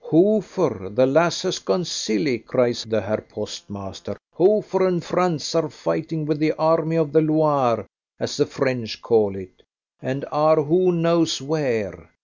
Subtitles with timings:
[0.03, 0.89] "Hofer!
[0.89, 4.17] the lass has gone silly!" cries the Herr postmaster.
[4.33, 7.85] "Hofer and Franz are fighting with the army of the Loire,
[8.19, 9.61] as the French call it,
[10.01, 12.09] and are who knows where.